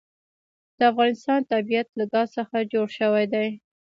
[0.77, 3.47] د افغانستان طبیعت له ګاز څخه جوړ شوی دی.